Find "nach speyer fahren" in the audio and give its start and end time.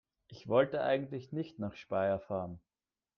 1.59-2.59